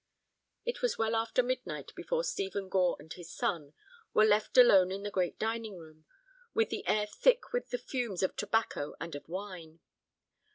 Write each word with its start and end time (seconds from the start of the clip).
It 0.65 0.81
was 0.81 0.97
well 0.97 1.15
after 1.15 1.43
midnight 1.43 1.93
before 1.93 2.23
Stephen 2.23 2.69
Gore 2.69 2.97
and 2.99 3.13
his 3.13 3.31
son 3.31 3.75
were 4.15 4.25
left 4.25 4.57
alone 4.57 4.91
in 4.91 5.03
the 5.03 5.11
great 5.11 5.37
dining 5.37 5.77
room, 5.77 6.05
with 6.55 6.69
the 6.69 6.87
air 6.87 7.05
thick 7.05 7.53
with 7.53 7.69
the 7.69 7.77
fumes 7.77 8.23
of 8.23 8.35
tobacco 8.35 8.95
and 8.99 9.13
of 9.13 9.29
wine. 9.29 9.79